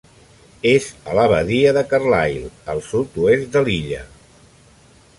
[0.69, 4.05] És a la badia de Carlisle al sud-oest de l'illa.